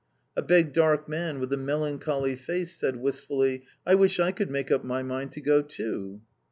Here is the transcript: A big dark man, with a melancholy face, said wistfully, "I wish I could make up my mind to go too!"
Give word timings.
A 0.35 0.41
big 0.41 0.73
dark 0.73 1.07
man, 1.07 1.39
with 1.39 1.53
a 1.53 1.57
melancholy 1.57 2.35
face, 2.35 2.75
said 2.75 2.95
wistfully, 2.95 3.65
"I 3.85 3.93
wish 3.93 4.19
I 4.19 4.31
could 4.31 4.49
make 4.49 4.71
up 4.71 4.83
my 4.83 5.03
mind 5.03 5.31
to 5.33 5.41
go 5.41 5.61
too!" 5.61 6.21